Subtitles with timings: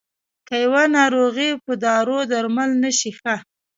[0.47, 3.35] که يوه ناروغي په دارو درمل نه شي ښه.